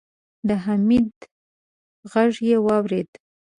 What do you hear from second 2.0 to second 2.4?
غږ